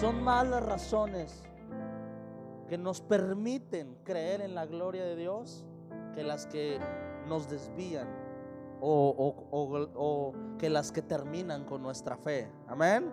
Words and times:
Son 0.00 0.24
más 0.24 0.48
las 0.48 0.64
razones 0.64 1.42
que 2.70 2.78
nos 2.78 3.02
permiten 3.02 3.98
creer 4.02 4.40
en 4.40 4.54
la 4.54 4.64
gloria 4.64 5.04
de 5.04 5.14
Dios 5.14 5.66
que 6.14 6.22
las 6.22 6.46
que 6.46 6.78
nos 7.28 7.50
desvían 7.50 8.08
o, 8.80 10.32
que 10.58 10.70
las 10.70 10.90
que 10.90 11.02
terminan 11.02 11.66
con 11.66 11.82
nuestra 11.82 12.16
fe. 12.16 12.50
Amén. 12.66 13.12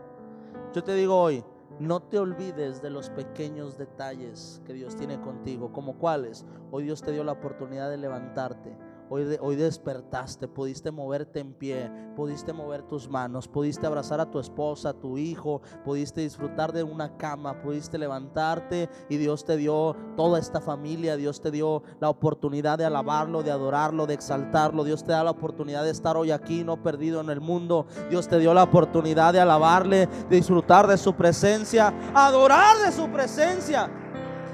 Yo 0.74 0.82
te 0.82 0.94
digo 0.94 1.22
hoy, 1.22 1.44
no 1.78 2.04
te 2.04 2.20
olvides 2.20 2.82
de 2.82 2.90
los 2.90 3.10
pequeños 3.10 3.78
detalles 3.78 4.62
que 4.66 4.72
Dios 4.72 4.96
tiene 4.96 5.20
contigo, 5.20 5.74
como 5.74 5.98
cuáles. 5.98 6.46
Hoy 6.72 6.84
Dios 6.84 7.02
te 7.02 7.12
dio 7.12 7.26
la 7.26 7.34
oportunidad 7.34 7.90
de 7.90 7.98
levantarte 7.98 8.78
Hoy, 9.10 9.56
despertaste, 9.56 10.50
pudiste 10.50 10.92
moverte 10.92 11.40
en 11.40 11.54
pie, 11.54 11.90
pudiste 12.14 12.52
mover 12.52 12.82
tus 12.82 13.10
manos, 13.10 13.48
pudiste 13.48 13.88
abrazar 13.88 14.20
a 14.20 14.30
tu 14.30 14.38
esposa, 14.38 14.90
a 14.90 14.94
tu 14.94 15.18
hijo, 15.18 15.62
pudiste 15.86 16.22
disfrutar 16.22 16.74
de 16.74 16.84
una 16.84 17.16
cama, 17.16 17.62
pudiste 17.62 17.98
levantarte 17.98 18.90
y 19.08 19.16
Dios 19.16 19.46
te 19.46 19.56
dio 19.56 19.96
toda 20.18 20.40
esta 20.40 20.60
familia, 20.60 21.16
Dios 21.16 21.40
te 21.40 21.52
dio 21.52 21.84
la 22.02 22.10
oportunidad 22.10 22.78
de 22.78 22.84
alabarlo, 22.84 23.44
de 23.44 23.52
adorarlo, 23.52 24.08
de 24.08 24.14
exaltarlo, 24.14 24.84
Dios 24.84 25.06
te 25.06 25.14
da 25.14 25.24
la 25.24 25.32
oportunidad 25.32 25.86
de 25.86 25.92
estar 25.92 26.18
hoy 26.18 26.32
aquí, 26.32 26.66
no 26.66 26.84
perdido 26.84 27.22
en 27.22 27.30
el 27.30 27.40
mundo, 27.40 27.88
Dios 28.10 28.28
te 28.28 28.40
dio 28.40 28.54
la 28.54 28.64
oportunidad 28.64 29.32
de 29.32 29.40
alabarle, 29.40 30.08
de 30.30 30.36
disfrutar 30.36 30.86
de 30.86 30.98
su 30.98 31.14
presencia, 31.14 31.94
adorar 32.14 32.78
de 32.86 32.92
su 32.92 33.08
presencia. 33.08 33.90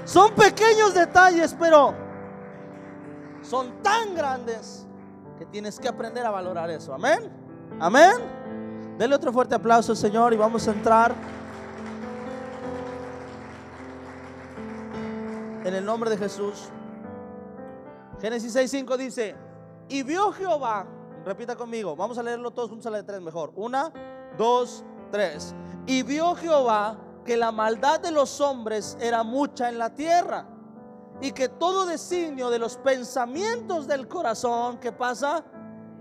Son 0.04 0.32
pequeños 0.32 0.94
detalles, 0.94 1.56
pero 1.58 2.03
son 3.44 3.82
tan 3.82 4.14
grandes 4.14 4.86
que 5.38 5.46
tienes 5.46 5.78
que 5.78 5.88
aprender 5.88 6.24
a 6.24 6.30
valorar 6.30 6.70
eso. 6.70 6.94
Amén. 6.94 7.30
Amén. 7.78 8.94
Dele 8.98 9.14
otro 9.14 9.32
fuerte 9.32 9.54
aplauso, 9.54 9.94
Señor, 9.94 10.32
y 10.32 10.36
vamos 10.36 10.66
a 10.68 10.72
entrar 10.72 11.14
en 15.64 15.74
el 15.74 15.84
nombre 15.84 16.10
de 16.10 16.16
Jesús. 16.16 16.68
Génesis 18.20 18.54
6:5 18.54 18.96
dice, 18.96 19.34
y 19.88 20.02
vio 20.02 20.32
Jehová, 20.32 20.86
repita 21.24 21.56
conmigo, 21.56 21.96
vamos 21.96 22.16
a 22.18 22.22
leerlo 22.22 22.52
todos 22.52 22.70
juntos 22.70 22.86
a 22.86 22.96
de 22.96 23.02
tres 23.02 23.20
mejor. 23.20 23.52
Una, 23.56 23.92
dos, 24.38 24.84
tres. 25.10 25.54
Y 25.86 26.02
vio 26.02 26.34
Jehová 26.36 26.96
que 27.24 27.36
la 27.36 27.50
maldad 27.50 28.00
de 28.00 28.12
los 28.12 28.40
hombres 28.40 28.96
era 29.00 29.22
mucha 29.22 29.68
en 29.68 29.78
la 29.78 29.94
tierra 29.94 30.46
y 31.24 31.32
que 31.32 31.48
todo 31.48 31.86
designio 31.86 32.50
de 32.50 32.58
los 32.58 32.76
pensamientos 32.76 33.86
del 33.86 34.06
corazón, 34.06 34.78
¿qué 34.78 34.92
pasa? 34.92 35.42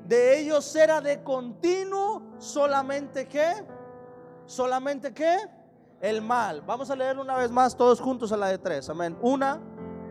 De 0.05 0.37
ellos 0.37 0.75
era 0.75 0.99
de 0.99 1.23
continuo 1.23 2.33
solamente 2.39 3.25
qué? 3.25 3.65
Solamente 4.45 5.13
qué? 5.13 5.37
El 6.01 6.21
mal. 6.21 6.61
Vamos 6.63 6.89
a 6.89 6.95
leerlo 6.97 7.21
una 7.21 7.37
vez 7.37 7.51
más 7.51 7.77
todos 7.77 8.01
juntos 8.01 8.33
a 8.33 8.37
la 8.37 8.47
de 8.47 8.57
tres. 8.57 8.89
Amén. 8.89 9.17
Una, 9.21 9.61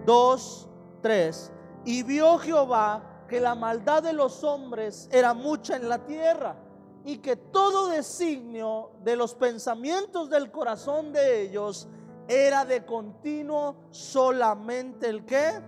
dos, 0.06 0.66
tres. 1.02 1.52
Y 1.84 2.02
vio 2.04 2.38
Jehová 2.38 3.26
que 3.28 3.38
la 3.38 3.54
maldad 3.54 4.02
de 4.02 4.14
los 4.14 4.42
hombres 4.42 5.10
era 5.12 5.34
mucha 5.34 5.76
en 5.76 5.90
la 5.90 5.98
tierra 6.06 6.56
y 7.04 7.18
que 7.18 7.36
todo 7.36 7.88
designio 7.88 8.92
de 9.04 9.16
los 9.16 9.34
pensamientos 9.34 10.30
del 10.30 10.50
corazón 10.50 11.12
de 11.12 11.42
ellos 11.42 11.86
era 12.32 12.64
de 12.64 12.84
continuo 12.86 13.76
solamente 13.90 15.08
el 15.08 15.26
que? 15.26 15.60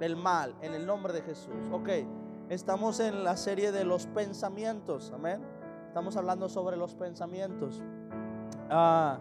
El 0.00 0.16
mal, 0.16 0.56
en 0.62 0.74
el 0.74 0.84
nombre 0.84 1.12
de 1.12 1.22
Jesús. 1.22 1.54
Ok, 1.72 1.88
estamos 2.48 2.98
en 2.98 3.22
la 3.22 3.36
serie 3.36 3.70
de 3.70 3.84
los 3.84 4.06
pensamientos, 4.06 5.12
amén. 5.14 5.40
Estamos 5.86 6.16
hablando 6.16 6.48
sobre 6.48 6.76
los 6.76 6.94
pensamientos. 6.96 7.82
Ah, 8.68 9.18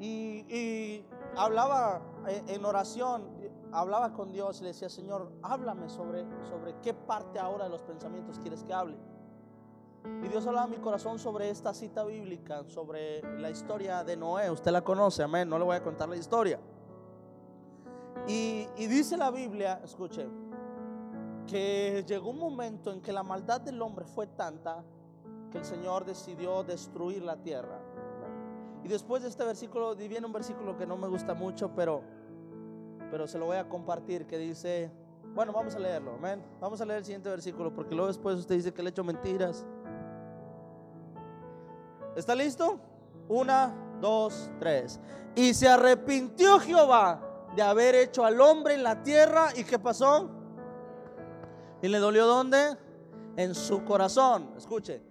y, 0.00 1.04
hablaba 1.36 2.02
en 2.26 2.64
oración, 2.64 3.28
hablaba 3.72 4.12
con 4.12 4.32
Dios 4.32 4.60
y 4.60 4.64
le 4.64 4.68
decía, 4.68 4.88
Señor, 4.88 5.32
háblame 5.42 5.88
sobre, 5.88 6.24
sobre 6.48 6.74
qué 6.82 6.94
parte 6.94 7.38
ahora 7.38 7.64
de 7.64 7.70
los 7.70 7.82
pensamientos 7.82 8.38
quieres 8.40 8.64
que 8.64 8.74
hable. 8.74 8.96
Y 10.04 10.28
Dios 10.28 10.46
hablaba 10.46 10.66
a 10.66 10.68
mi 10.68 10.76
corazón 10.76 11.18
sobre 11.18 11.48
esta 11.48 11.72
cita 11.72 12.04
bíblica, 12.04 12.64
sobre 12.68 13.22
la 13.38 13.50
historia 13.50 14.04
de 14.04 14.16
Noé. 14.16 14.50
Usted 14.50 14.70
la 14.70 14.82
conoce, 14.82 15.22
amén. 15.22 15.48
No 15.48 15.58
le 15.58 15.64
voy 15.64 15.76
a 15.76 15.82
contar 15.82 16.08
la 16.08 16.16
historia. 16.16 16.60
Y, 18.26 18.66
dice 18.76 19.16
la 19.16 19.30
Biblia, 19.30 19.80
escuche, 19.84 20.26
que 21.46 22.04
llegó 22.06 22.30
un 22.30 22.38
momento 22.38 22.90
en 22.90 23.00
que 23.00 23.12
la 23.12 23.22
maldad 23.22 23.60
del 23.60 23.80
hombre 23.82 24.06
fue 24.06 24.26
tanta 24.26 24.82
que 25.50 25.58
el 25.58 25.64
Señor 25.64 26.04
decidió 26.04 26.62
destruir 26.64 27.22
la 27.22 27.36
tierra. 27.36 27.80
Y 28.82 28.88
después 28.88 29.22
de 29.22 29.28
este 29.28 29.44
versículo, 29.44 29.94
viene 29.94 30.26
un 30.26 30.32
versículo 30.32 30.76
que 30.76 30.86
no 30.86 30.96
me 30.96 31.08
gusta 31.08 31.34
mucho, 31.34 31.74
pero, 31.74 32.02
pero 33.10 33.26
se 33.26 33.38
lo 33.38 33.46
voy 33.46 33.56
a 33.56 33.68
compartir, 33.68 34.26
que 34.26 34.38
dice, 34.38 34.90
bueno, 35.34 35.52
vamos 35.52 35.74
a 35.74 35.78
leerlo, 35.78 36.14
amén. 36.14 36.42
Vamos 36.60 36.80
a 36.80 36.86
leer 36.86 36.98
el 36.98 37.04
siguiente 37.04 37.28
versículo, 37.28 37.74
porque 37.74 37.94
luego 37.94 38.08
después 38.08 38.38
usted 38.38 38.54
dice 38.54 38.72
que 38.72 38.82
le 38.82 38.88
he 38.88 38.90
hecho 38.90 39.04
mentiras. 39.04 39.66
¿Está 42.16 42.34
listo? 42.34 42.78
Una, 43.28 43.74
dos, 44.00 44.50
tres. 44.58 45.00
Y 45.34 45.54
se 45.54 45.68
arrepintió 45.68 46.60
Jehová 46.60 47.20
de 47.56 47.62
haber 47.62 47.94
hecho 47.94 48.24
al 48.24 48.40
hombre 48.40 48.74
en 48.74 48.82
la 48.82 49.02
tierra. 49.02 49.48
¿Y 49.56 49.64
qué 49.64 49.78
pasó? 49.78 50.30
¿Y 51.82 51.88
le 51.88 51.98
dolió 51.98 52.26
dónde? 52.26 52.76
En 53.36 53.54
su 53.54 53.84
corazón. 53.84 54.54
Escuche, 54.56 55.02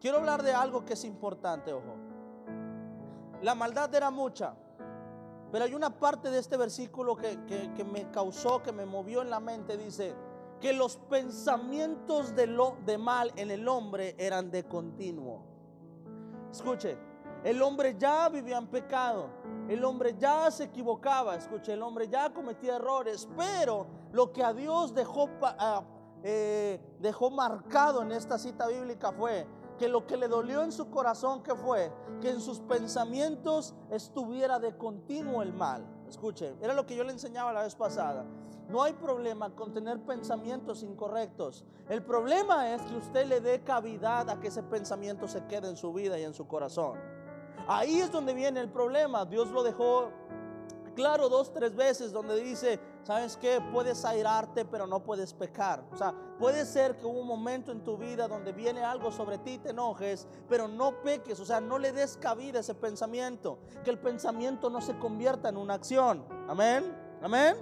quiero 0.00 0.18
hablar 0.18 0.42
de 0.42 0.54
algo 0.54 0.84
que 0.84 0.94
es 0.94 1.04
importante, 1.04 1.72
ojo. 1.72 1.94
La 3.42 3.54
maldad 3.54 3.94
era 3.94 4.10
mucha. 4.10 4.54
Pero 5.52 5.64
hay 5.64 5.74
una 5.74 5.90
parte 5.90 6.30
de 6.30 6.38
este 6.38 6.56
versículo 6.56 7.16
que, 7.16 7.38
que, 7.46 7.84
me 7.84 8.10
causó, 8.10 8.62
que 8.62 8.72
me 8.72 8.84
movió 8.84 9.22
en 9.22 9.30
la 9.30 9.40
mente. 9.40 9.76
Dice 9.76 10.14
que 10.60 10.72
los 10.72 10.96
pensamientos 10.96 12.34
de, 12.34 12.46
lo, 12.46 12.76
de 12.84 12.98
mal 12.98 13.32
en 13.36 13.50
el 13.50 13.68
hombre 13.68 14.16
eran 14.18 14.50
de 14.50 14.64
continuo. 14.64 15.55
Escuche, 16.50 16.98
el 17.44 17.62
hombre 17.62 17.96
ya 17.98 18.28
vivía 18.28 18.58
en 18.58 18.66
pecado, 18.66 19.28
el 19.68 19.84
hombre 19.84 20.16
ya 20.18 20.50
se 20.50 20.64
equivocaba, 20.64 21.36
escuche, 21.36 21.72
el 21.72 21.82
hombre 21.82 22.08
ya 22.08 22.32
cometía 22.32 22.76
errores, 22.76 23.28
pero 23.36 23.86
lo 24.12 24.32
que 24.32 24.42
a 24.42 24.52
Dios 24.52 24.94
dejó, 24.94 25.28
ah, 25.42 25.82
eh, 26.22 26.80
dejó 26.98 27.30
marcado 27.30 28.02
en 28.02 28.12
esta 28.12 28.38
cita 28.38 28.66
bíblica 28.66 29.12
fue 29.12 29.46
que 29.78 29.88
lo 29.88 30.06
que 30.06 30.16
le 30.16 30.28
dolió 30.28 30.62
en 30.62 30.72
su 30.72 30.90
corazón, 30.90 31.42
que 31.42 31.54
fue 31.54 31.92
que 32.20 32.30
en 32.30 32.40
sus 32.40 32.60
pensamientos 32.60 33.74
estuviera 33.90 34.58
de 34.58 34.76
continuo 34.76 35.42
el 35.42 35.52
mal. 35.52 35.86
Escuche, 36.08 36.54
era 36.60 36.74
lo 36.74 36.86
que 36.86 36.96
yo 36.96 37.04
le 37.04 37.12
enseñaba 37.12 37.52
la 37.52 37.62
vez 37.62 37.74
pasada. 37.74 38.24
No 38.68 38.82
hay 38.82 38.94
problema 38.94 39.50
con 39.50 39.72
tener 39.72 40.00
pensamientos 40.00 40.82
incorrectos. 40.82 41.64
El 41.88 42.02
problema 42.02 42.74
es 42.74 42.82
que 42.82 42.96
usted 42.96 43.26
le 43.26 43.40
dé 43.40 43.60
cavidad 43.62 44.28
a 44.28 44.40
que 44.40 44.48
ese 44.48 44.62
pensamiento 44.62 45.28
se 45.28 45.44
quede 45.46 45.68
en 45.68 45.76
su 45.76 45.92
vida 45.92 46.18
y 46.18 46.24
en 46.24 46.34
su 46.34 46.48
corazón. 46.48 46.98
Ahí 47.68 48.00
es 48.00 48.10
donde 48.10 48.34
viene 48.34 48.60
el 48.60 48.68
problema. 48.68 49.24
Dios 49.24 49.50
lo 49.50 49.62
dejó 49.62 50.10
claro 50.96 51.28
dos, 51.28 51.52
tres 51.52 51.76
veces 51.76 52.10
donde 52.10 52.42
dice, 52.42 52.80
¿sabes 53.04 53.36
qué? 53.36 53.60
Puedes 53.72 54.04
airarte, 54.04 54.64
pero 54.64 54.86
no 54.86 55.04
puedes 55.04 55.32
pecar. 55.32 55.84
O 55.92 55.96
sea, 55.96 56.12
puede 56.40 56.64
ser 56.64 56.96
que 56.96 57.06
hubo 57.06 57.20
un 57.20 57.26
momento 57.26 57.70
en 57.70 57.84
tu 57.84 57.96
vida 57.96 58.26
donde 58.26 58.52
viene 58.52 58.82
algo 58.82 59.12
sobre 59.12 59.38
ti, 59.38 59.58
te 59.58 59.70
enojes, 59.70 60.26
pero 60.48 60.66
no 60.66 61.02
peques. 61.02 61.38
O 61.38 61.44
sea, 61.44 61.60
no 61.60 61.78
le 61.78 61.92
des 61.92 62.16
cabida 62.16 62.58
a 62.58 62.60
ese 62.62 62.74
pensamiento. 62.74 63.58
Que 63.84 63.90
el 63.90 63.98
pensamiento 63.98 64.70
no 64.70 64.80
se 64.80 64.98
convierta 64.98 65.50
en 65.50 65.58
una 65.58 65.74
acción. 65.74 66.24
Amén. 66.48 66.92
Amén. 67.22 67.56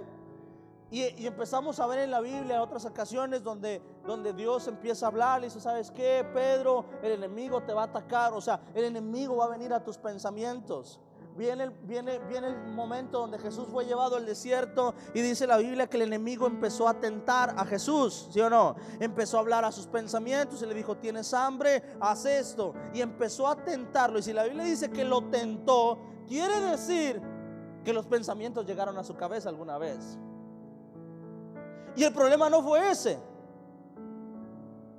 Y, 0.91 1.25
empezamos 1.25 1.79
a 1.79 1.87
ver 1.87 1.99
en 1.99 2.11
la 2.11 2.21
Biblia 2.21 2.61
otras 2.61 2.85
ocasiones 2.85 3.43
donde, 3.43 3.81
donde 4.05 4.31
Dios 4.31 4.67
empieza 4.67 5.07
a 5.07 5.09
hablar 5.09 5.41
y 5.41 5.45
dice, 5.45 5.59
¿sabes 5.59 5.91
qué, 5.91 6.25
Pedro? 6.33 6.85
El 7.03 7.11
enemigo 7.11 7.61
te 7.63 7.73
va 7.73 7.81
a 7.81 7.85
atacar, 7.85 8.31
o 8.33 8.39
sea, 8.39 8.61
el 8.73 8.85
enemigo 8.85 9.35
va 9.35 9.45
a 9.45 9.49
venir 9.49 9.73
a 9.73 9.83
tus 9.83 9.97
pensamientos. 9.97 11.01
Viene, 11.35 11.69
viene, 11.83 12.19
viene 12.19 12.47
el 12.47 12.55
momento 12.67 13.19
donde 13.19 13.37
Jesús 13.37 13.67
fue 13.69 13.85
llevado 13.85 14.15
al 14.15 14.25
desierto 14.25 14.95
y 15.13 15.19
dice 15.19 15.45
la 15.45 15.57
Biblia 15.57 15.87
que 15.87 15.97
el 15.97 16.03
enemigo 16.03 16.47
empezó 16.47 16.87
a 16.87 16.97
tentar 16.97 17.53
a 17.57 17.65
Jesús, 17.65 18.29
¿sí 18.31 18.39
o 18.39 18.49
no? 18.49 18.77
Empezó 19.01 19.35
a 19.35 19.41
hablar 19.41 19.65
a 19.65 19.71
sus 19.73 19.85
pensamientos 19.85 20.61
y 20.61 20.65
le 20.65 20.73
dijo, 20.73 20.95
tienes 20.95 21.33
hambre, 21.33 21.83
haz 21.99 22.25
esto. 22.25 22.73
Y 22.93 23.01
empezó 23.01 23.49
a 23.49 23.57
tentarlo. 23.57 24.19
Y 24.19 24.23
si 24.23 24.31
la 24.31 24.45
Biblia 24.45 24.63
dice 24.63 24.89
que 24.89 25.03
lo 25.03 25.25
tentó, 25.25 25.99
quiere 26.25 26.61
decir 26.61 27.21
que 27.83 27.91
los 27.91 28.07
pensamientos 28.07 28.65
llegaron 28.65 28.97
a 28.97 29.03
su 29.03 29.15
cabeza 29.17 29.49
alguna 29.49 29.77
vez. 29.77 30.17
Y 31.97 32.03
el 32.03 32.13
problema 32.13 32.49
no 32.49 32.63
fue 32.63 32.91
ese. 32.91 33.19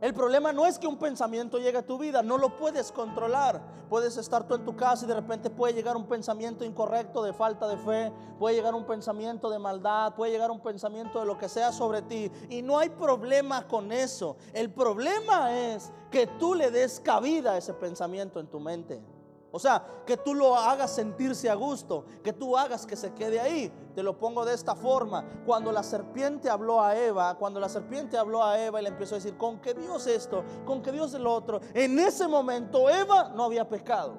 El 0.02 0.12
problema 0.12 0.52
no 0.52 0.66
es 0.66 0.78
que 0.78 0.87
un 0.87 0.98
pensamiento 0.98 1.58
llegue 1.58 1.78
a 1.78 1.87
tu 1.87 1.96
vida, 1.96 2.22
no 2.22 2.37
lo 2.37 2.56
puedes 2.56 2.93
controlar. 2.93 3.62
Puedes 3.88 4.16
estar 4.16 4.46
tú 4.46 4.54
en 4.54 4.64
tu 4.64 4.76
casa 4.76 5.04
y 5.04 5.08
de 5.08 5.14
repente 5.14 5.48
puede 5.48 5.72
llegar 5.72 5.96
un 5.96 6.06
pensamiento 6.06 6.64
incorrecto 6.64 7.22
de 7.22 7.32
falta 7.32 7.66
de 7.69 7.76
fe, 7.78 8.12
puede 8.38 8.56
llegar 8.56 8.75
un 8.75 8.84
pensamiento 8.84 9.48
de 9.48 9.58
maldad, 9.58 10.14
puede 10.14 10.32
llegar 10.32 10.50
un 10.50 10.60
pensamiento 10.60 11.20
de 11.20 11.26
lo 11.26 11.38
que 11.38 11.48
sea 11.48 11.72
sobre 11.72 12.02
ti. 12.02 12.31
Y 12.50 12.62
no 12.62 12.78
hay 12.78 12.90
problema 12.90 13.66
con 13.66 13.90
eso. 13.90 14.37
El 14.52 14.70
problema 14.70 15.56
es 15.56 15.93
que 16.10 16.26
tú 16.26 16.54
le 16.54 16.70
des 16.70 17.00
cabida 17.00 17.52
a 17.52 17.58
ese 17.58 17.72
pensamiento 17.72 18.40
en 18.40 18.48
tu 18.48 18.60
mente. 18.60 19.16
O 19.52 19.58
sea, 19.58 19.84
que 20.04 20.16
tú 20.16 20.34
lo 20.34 20.56
hagas 20.56 20.94
sentirse 20.94 21.48
a 21.48 21.54
gusto, 21.54 22.04
que 22.22 22.32
tú 22.32 22.56
hagas 22.56 22.84
que 22.84 22.96
se 22.96 23.14
quede 23.14 23.40
ahí. 23.40 23.72
Te 23.94 24.02
lo 24.02 24.19
pongo 24.19 24.44
de 24.44 24.54
esta 24.54 24.75
forma. 24.75 25.25
Cuando 25.46 25.72
la 25.72 25.82
serpiente 25.82 26.50
habló 26.50 26.82
a 26.82 26.96
Eva, 26.96 27.37
cuando 27.37 27.58
la 27.58 27.69
serpiente 27.69 28.19
habló 28.19 28.44
a 28.44 28.60
Eva 28.60 28.81
y 28.81 28.82
le 28.82 28.90
empezó 28.90 29.14
a 29.14 29.19
decir, 29.19 29.37
con 29.37 29.60
que 29.60 29.72
Dios 29.72 30.06
esto, 30.06 30.44
con 30.64 30.82
que 30.82 30.93
Dios 30.93 31.14
el 31.14 31.26
otro, 31.26 31.60
en 31.72 31.98
ese 31.98 32.28
momento 32.28 32.90
Eva 32.90 33.31
no 33.34 33.44
había 33.44 33.69
pecado. 33.69 34.14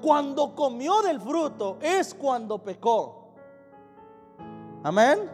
Cuando 0.00 0.54
comió 0.54 1.02
del 1.02 1.20
fruto 1.20 1.78
es 1.80 2.14
cuando 2.14 2.62
pecó. 2.62 3.34
Amén. 4.82 5.30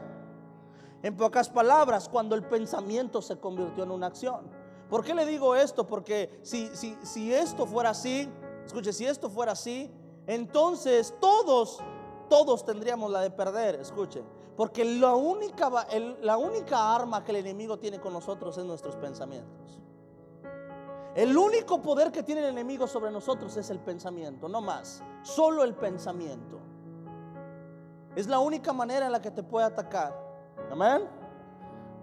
En 1.02 1.16
pocas 1.16 1.48
palabras, 1.48 2.08
cuando 2.08 2.34
el 2.34 2.42
pensamiento 2.42 3.22
se 3.22 3.38
convirtió 3.38 3.84
en 3.84 3.90
una 3.90 4.06
acción. 4.06 4.50
¿Por 4.88 5.04
qué 5.04 5.14
le 5.14 5.26
digo 5.26 5.54
esto? 5.54 5.86
Porque 5.86 6.40
si, 6.42 6.68
si, 6.74 6.96
si 7.02 7.32
esto 7.32 7.66
fuera 7.66 7.90
así, 7.90 8.30
Escuche, 8.66 8.92
si 8.92 9.06
esto 9.06 9.30
fuera 9.30 9.52
así, 9.52 9.90
entonces 10.26 11.14
todos, 11.20 11.78
todos 12.28 12.64
tendríamos 12.64 13.10
la 13.12 13.20
de 13.20 13.30
perder. 13.30 13.76
Escuche, 13.76 14.24
porque 14.56 14.84
la 14.84 15.14
única, 15.14 15.70
la 16.20 16.36
única 16.36 16.94
arma 16.94 17.22
que 17.22 17.30
el 17.30 17.36
enemigo 17.36 17.78
tiene 17.78 18.00
con 18.00 18.12
nosotros 18.12 18.58
es 18.58 18.64
nuestros 18.64 18.96
pensamientos. 18.96 19.80
El 21.14 21.38
único 21.38 21.80
poder 21.80 22.10
que 22.10 22.24
tiene 22.24 22.42
el 22.42 22.48
enemigo 22.48 22.86
sobre 22.86 23.10
nosotros 23.10 23.56
es 23.56 23.70
el 23.70 23.78
pensamiento, 23.78 24.48
no 24.48 24.60
más. 24.60 25.02
Solo 25.22 25.62
el 25.62 25.74
pensamiento. 25.74 26.58
Es 28.16 28.26
la 28.26 28.40
única 28.40 28.72
manera 28.72 29.06
en 29.06 29.12
la 29.12 29.22
que 29.22 29.30
te 29.30 29.42
puede 29.42 29.64
atacar. 29.64 30.14
Amén. 30.70 31.08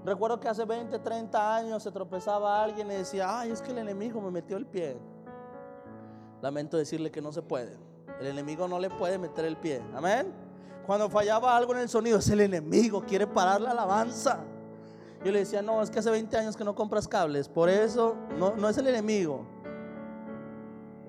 Recuerdo 0.06 0.40
que 0.40 0.50
hace 0.50 0.66
20, 0.66 1.00
30 1.00 1.56
años 1.56 1.82
se 1.82 1.92
tropezaba 1.92 2.62
alguien 2.62 2.92
y 2.92 2.96
decía, 2.96 3.40
ay, 3.40 3.52
es 3.52 3.62
que 3.62 3.72
el 3.72 3.78
enemigo 3.78 4.20
me 4.20 4.32
metió 4.32 4.58
el 4.58 4.66
pie. 4.66 4.98
Lamento 6.42 6.76
decirle 6.78 7.10
que 7.10 7.22
no 7.22 7.32
se 7.32 7.42
puede. 7.42 7.78
El 8.20 8.28
enemigo 8.28 8.68
no 8.68 8.80
le 8.80 8.90
puede 8.90 9.18
meter 9.18 9.46
el 9.46 9.56
pie. 9.56 9.82
Amén. 9.96 10.34
Cuando 10.86 11.10
fallaba 11.10 11.56
algo 11.56 11.74
en 11.74 11.80
el 11.80 11.90
sonido, 11.90 12.18
es 12.18 12.30
el 12.30 12.42
enemigo, 12.42 13.02
quiere 13.02 13.26
parar 13.26 13.62
la 13.62 13.72
alabanza. 13.72 14.40
Yo 15.24 15.32
le 15.32 15.40
decía, 15.40 15.62
no, 15.62 15.82
es 15.82 15.90
que 15.90 16.00
hace 16.00 16.12
20 16.12 16.36
años 16.36 16.58
que 16.58 16.66
no 16.66 16.76
compras 16.76 17.08
cables, 17.08 17.48
por 17.48 17.70
eso 17.70 18.18
no, 18.38 18.56
no 18.58 18.68
es 18.68 18.78
el 18.78 18.88
enemigo, 18.88 19.46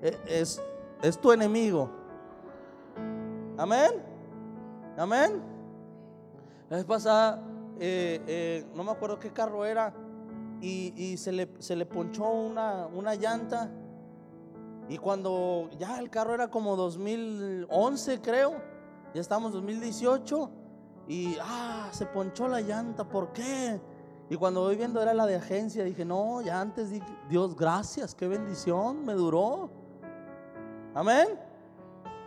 e, 0.01 0.17
es, 0.25 0.61
es 1.01 1.19
tu 1.19 1.33
enemigo. 1.33 1.89
Amén. 3.57 4.01
Amén. 4.97 5.41
La 6.69 6.77
vez 6.77 6.85
pasada, 6.85 7.41
eh, 7.79 8.21
eh, 8.27 8.65
no 8.75 8.83
me 8.83 8.91
acuerdo 8.91 9.19
qué 9.19 9.31
carro 9.31 9.65
era, 9.65 9.93
y, 10.61 11.15
se, 11.17 11.31
le, 11.31 11.49
se, 11.59 11.75
le, 11.75 11.85
ponchó 11.85 12.27
una, 12.27 12.87
una 12.87 13.13
llanta 13.13 13.69
y 14.87 14.97
cuando 14.97 15.69
ya 15.79 15.99
el 15.99 16.09
carro 16.09 16.33
era 16.33 16.49
como 16.49 16.75
2011, 16.75 18.21
creo, 18.21 18.55
ya 19.13 19.21
estamos 19.21 19.53
2018, 19.53 20.49
y 21.07 21.37
ah, 21.41 21.89
se 21.91 22.05
ponchó 22.05 22.47
la 22.47 22.61
llanta, 22.61 23.07
¿por 23.07 23.31
qué? 23.31 23.79
Y 24.29 24.35
cuando 24.35 24.61
voy 24.61 24.75
viendo 24.75 25.01
era 25.01 25.13
la 25.13 25.25
de 25.25 25.35
agencia, 25.35 25.83
dije, 25.83 26.05
no, 26.05 26.41
ya 26.41 26.61
antes 26.61 26.89
dije, 26.89 27.05
Dios, 27.29 27.55
gracias, 27.55 28.13
qué 28.15 28.27
bendición, 28.27 29.05
me 29.05 29.13
duró. 29.13 29.69
Amén. 30.93 31.39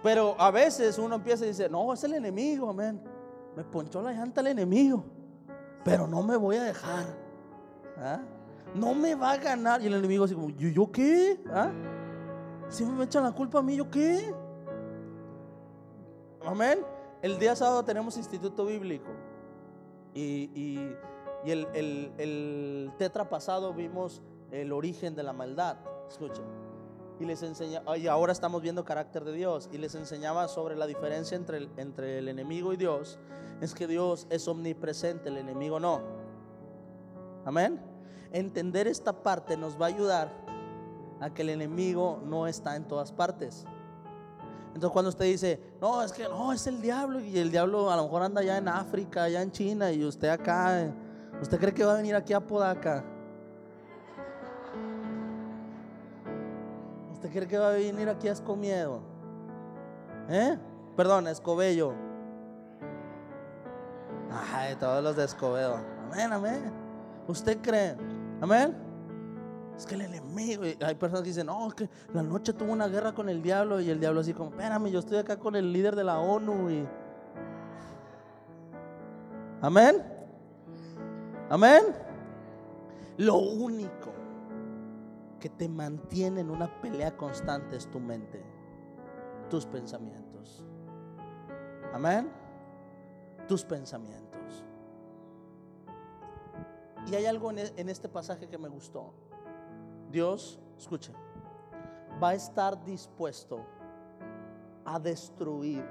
Pero 0.02 0.36
a 0.38 0.50
veces 0.50 0.98
uno 0.98 1.16
empieza 1.16 1.44
y 1.44 1.48
dice, 1.48 1.68
no, 1.68 1.92
es 1.92 2.04
el 2.04 2.14
enemigo, 2.14 2.70
amén. 2.70 3.00
Me 3.56 3.64
ponchó 3.64 4.00
la 4.00 4.12
llanta 4.12 4.40
el 4.40 4.48
enemigo, 4.48 5.04
pero 5.88 6.06
no 6.06 6.22
me 6.22 6.36
voy 6.36 6.56
a 6.56 6.64
dejar. 6.64 7.06
¿Ah? 7.96 8.20
No 8.74 8.94
me 8.94 9.14
va 9.14 9.32
a 9.32 9.36
ganar. 9.38 9.80
Y 9.80 9.86
el 9.86 9.94
enemigo 9.94 10.24
así 10.24 10.34
como, 10.34 10.50
¿yo, 10.50 10.92
qué? 10.92 11.42
¿Ah? 11.50 11.70
Si 12.68 12.84
me 12.84 13.04
echan 13.04 13.24
la 13.24 13.32
culpa 13.32 13.60
a 13.60 13.62
mí, 13.62 13.74
¿yo 13.74 13.90
qué? 13.90 14.34
Amén. 16.44 16.80
El 17.22 17.38
día 17.38 17.56
sábado 17.56 17.82
tenemos 17.84 18.18
instituto 18.18 18.66
bíblico. 18.66 19.08
Y, 20.14 20.78
el, 21.46 21.66
el, 22.18 22.92
tetra 22.98 23.30
pasado 23.30 23.72
vimos 23.72 24.20
el 24.50 24.72
origen 24.72 25.14
de 25.14 25.22
la 25.22 25.32
maldad. 25.32 25.78
Escuchen. 26.10 26.67
Y 27.20 27.24
les 27.24 27.42
enseña, 27.42 27.82
y 27.96 28.06
ahora 28.06 28.32
estamos 28.32 28.62
viendo 28.62 28.84
carácter 28.84 29.24
de 29.24 29.32
Dios. 29.32 29.68
Y 29.72 29.78
les 29.78 29.94
enseñaba 29.94 30.48
sobre 30.48 30.76
la 30.76 30.86
diferencia 30.86 31.36
entre 31.36 31.58
el, 31.58 31.70
entre 31.76 32.18
el 32.18 32.28
enemigo 32.28 32.72
y 32.72 32.76
Dios. 32.76 33.18
Es 33.60 33.74
que 33.74 33.86
Dios 33.86 34.26
es 34.30 34.46
omnipresente, 34.46 35.28
el 35.28 35.36
enemigo 35.36 35.80
no. 35.80 36.00
Amén. 37.44 37.80
Entender 38.32 38.86
esta 38.86 39.22
parte 39.22 39.56
nos 39.56 39.80
va 39.80 39.86
a 39.86 39.88
ayudar 39.88 40.30
a 41.20 41.30
que 41.30 41.42
el 41.42 41.50
enemigo 41.50 42.20
no 42.24 42.46
está 42.46 42.76
en 42.76 42.86
todas 42.86 43.12
partes. 43.12 43.64
Entonces 44.78 44.92
cuando 44.92 45.08
usted 45.08 45.24
dice, 45.24 45.60
no, 45.80 46.02
es 46.02 46.12
que 46.12 46.24
no, 46.24 46.52
es 46.52 46.66
el 46.66 46.80
diablo, 46.80 47.20
y 47.20 47.38
el 47.38 47.50
diablo 47.50 47.90
a 47.90 47.96
lo 47.96 48.04
mejor 48.04 48.22
anda 48.22 48.40
allá 48.40 48.58
en 48.58 48.68
África, 48.68 49.24
allá 49.24 49.42
en 49.42 49.50
China, 49.50 49.90
y 49.90 50.04
usted 50.04 50.28
acá, 50.28 50.94
¿usted 51.40 51.58
cree 51.58 51.74
que 51.74 51.84
va 51.84 51.94
a 51.94 51.96
venir 51.96 52.14
aquí 52.14 52.32
a 52.32 52.38
Podaca? 52.38 53.04
¿Usted 57.18 57.32
cree 57.32 57.48
que 57.48 57.58
va 57.58 57.70
a 57.70 57.72
venir 57.72 58.08
aquí 58.08 58.28
a 58.28 58.32
Escomiedo? 58.32 59.00
¿Eh? 60.28 60.56
Perdón, 60.96 61.26
Escobedo. 61.26 61.92
Ay, 64.54 64.76
todos 64.76 65.02
los 65.02 65.16
de 65.16 65.24
Escobedo. 65.24 65.80
Amén, 66.12 66.32
amén. 66.32 66.72
¿Usted 67.26 67.58
cree? 67.60 67.96
Amén. 68.40 68.76
Es 69.76 69.84
que 69.84 69.96
el 69.96 70.02
enemigo, 70.02 70.62
hay 70.62 70.94
personas 70.94 71.22
que 71.22 71.30
dicen, 71.30 71.46
no, 71.46 71.66
es 71.66 71.74
que 71.74 71.90
la 72.14 72.22
noche 72.22 72.52
tuvo 72.52 72.70
una 72.72 72.86
guerra 72.86 73.12
con 73.12 73.28
el 73.28 73.42
diablo 73.42 73.80
y 73.80 73.90
el 73.90 73.98
diablo 73.98 74.20
así 74.20 74.32
como, 74.32 74.50
espérame, 74.50 74.86
yo 74.86 75.00
estoy 75.00 75.18
acá 75.18 75.36
con 75.40 75.56
el 75.56 75.72
líder 75.72 75.96
de 75.96 76.04
la 76.04 76.20
ONU 76.20 76.70
y... 76.70 76.88
Amén. 79.60 80.04
Amén. 81.50 81.82
Lo 83.16 83.38
único 83.38 84.12
que 85.38 85.48
te 85.48 85.68
mantiene 85.68 86.40
en 86.40 86.50
una 86.50 86.80
pelea 86.80 87.16
constante 87.16 87.76
es 87.76 87.90
tu 87.90 88.00
mente, 88.00 88.42
tus 89.48 89.66
pensamientos. 89.66 90.64
Amén. 91.92 92.30
Tus 93.46 93.64
pensamientos. 93.64 94.64
Y 97.06 97.14
hay 97.14 97.26
algo 97.26 97.50
en 97.50 97.58
e, 97.58 97.72
este 97.76 98.08
pasaje 98.08 98.48
que 98.48 98.58
me 98.58 98.68
gustó. 98.68 99.14
Dios, 100.10 100.60
escuche, 100.76 101.12
va 102.22 102.30
a 102.30 102.34
estar 102.34 102.84
dispuesto 102.84 103.64
a 104.84 104.98
destruir 104.98 105.84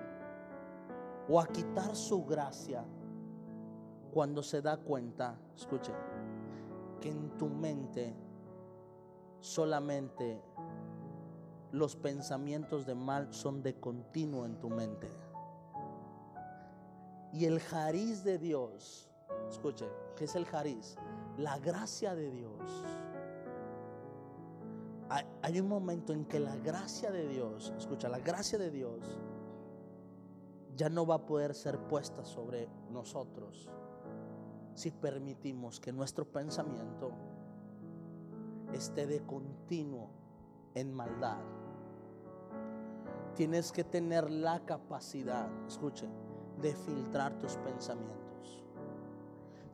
o 1.29 1.39
a 1.39 1.47
quitar 1.47 1.95
su 1.95 2.25
gracia 2.25 2.83
cuando 4.11 4.41
se 4.41 4.61
da 4.61 4.77
cuenta, 4.77 5.39
escuche, 5.55 5.93
que 6.99 7.09
en 7.09 7.37
tu 7.37 7.47
mente 7.47 8.15
solamente 9.47 10.41
los 11.71 11.95
pensamientos 11.95 12.85
de 12.85 12.95
mal 12.95 13.33
son 13.33 13.63
de 13.63 13.79
continuo 13.79 14.45
en 14.45 14.59
tu 14.59 14.69
mente. 14.69 15.11
Y 17.33 17.45
el 17.45 17.59
jariz 17.59 18.23
de 18.23 18.37
Dios, 18.37 19.09
escuche, 19.49 19.87
¿qué 20.15 20.25
es 20.25 20.35
el 20.35 20.45
jariz? 20.45 20.95
La 21.37 21.59
gracia 21.59 22.15
de 22.15 22.31
Dios 22.31 22.85
hay, 25.41 25.59
un 25.59 25.67
momento 25.67 26.13
en 26.13 26.25
que 26.25 26.39
la 26.39 26.55
gracia 26.57 27.11
de 27.11 27.27
Dios, 27.27 27.73
escucha, 27.77 28.09
la 28.09 28.19
gracia 28.19 28.57
de 28.57 28.69
Dios 28.69 28.99
ya 30.75 30.89
no 30.89 31.05
va 31.05 31.15
a 31.15 31.25
poder 31.25 31.55
ser 31.55 31.79
puesta 31.79 32.23
sobre 32.25 32.67
nosotros 32.91 33.69
si 34.75 34.91
permitimos 34.91 35.79
que 35.79 35.91
nuestro 35.91 36.25
pensamiento 36.25 37.11
esté 38.73 39.07
de 39.07 39.21
continuo 39.25 40.09
en 40.75 40.93
maldad. 40.93 41.39
Tienes 43.35 43.71
que 43.71 43.83
tener 43.83 44.31
la 44.31 44.65
capacidad, 44.65 45.47
escuche, 45.67 46.07
de 46.61 46.75
filtrar 46.75 47.37
tus 47.37 47.55
pensamientos. 47.57 48.63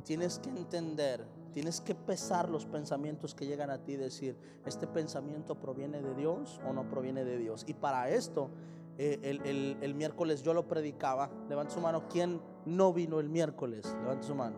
Tienes 0.03 0.39
que 0.39 0.49
entender 0.49 1.25
Tienes 1.53 1.81
que 1.81 1.93
pesar 1.93 2.49
los 2.49 2.65
pensamientos 2.65 3.35
que 3.35 3.45
llegan 3.45 3.69
a 3.69 3.77
ti 3.77 3.93
y 3.93 3.97
decir, 3.97 4.35
¿este 4.65 4.87
pensamiento 4.87 5.53
proviene 5.59 6.01
de 6.01 6.15
Dios 6.15 6.59
o 6.67 6.73
no 6.73 6.89
proviene 6.89 7.23
de 7.23 7.37
Dios? 7.37 7.63
Y 7.67 7.75
para 7.75 8.09
esto, 8.09 8.49
eh, 8.97 9.77
el, 9.79 9.93
miércoles 9.93 10.41
yo 10.41 10.55
lo 10.55 10.67
predicaba. 10.67 11.29
Levanta 11.47 11.71
su 11.71 11.79
mano. 11.79 12.07
¿Quién 12.09 12.41
no 12.65 12.91
vino 12.91 13.19
el 13.19 13.29
miércoles? 13.29 13.95
Levanta 14.01 14.23
su 14.23 14.33
mano. 14.33 14.57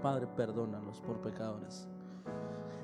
Padre, 0.00 0.28
perdónalos 0.28 1.00
por 1.00 1.20
pecadores. 1.20 1.88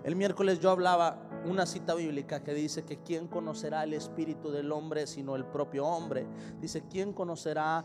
El 0.05 0.17
miércoles 0.17 0.61
yo 0.61 0.71
hablaba 0.71 1.17
una 1.47 1.65
cita 1.65 1.95
bíblica 1.95 2.45
que 2.45 2.53
dice 2.53 2.85
que 2.85 2.99
quién 2.99 3.27
conocerá 3.27 3.85
el 3.85 3.95
espíritu 3.95 4.51
del 4.51 4.71
hombre 4.71 5.07
sino 5.07 5.35
el 5.35 5.47
propio 5.47 5.87
hombre. 5.87 6.27
Dice, 6.61 6.85
¿quién 6.91 7.15
conocerá 7.15 7.83